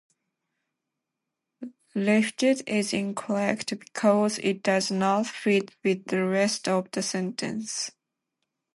"lifted" 1.93 2.67
is 2.67 2.91
incorrect 2.91 3.77
because 3.77 4.39
it 4.39 4.63
does 4.63 4.89
not 4.89 5.27
fit 5.27 5.75
with 5.83 6.05
the 6.07 6.25
rest 6.25 6.67
of 6.67 6.89
the 6.89 7.03
sentence. 7.03 7.91